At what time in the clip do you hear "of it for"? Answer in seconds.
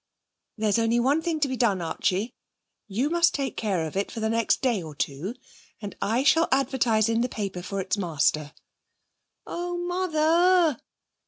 3.85-4.19